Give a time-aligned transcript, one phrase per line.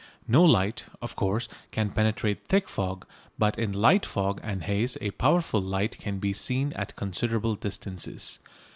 [0.27, 3.05] No light, of course, can penetrate thick fog,
[3.37, 8.39] but in light fog and haze a powerful light can be seen at considerable distances.